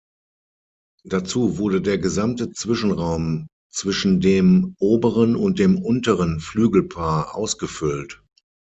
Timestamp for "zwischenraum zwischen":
2.51-4.19